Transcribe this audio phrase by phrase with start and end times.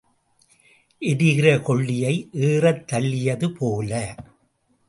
[1.01, 2.29] எரிகிற கொள்ளியை
[2.31, 4.15] ஏறத் தள்ளியது போல.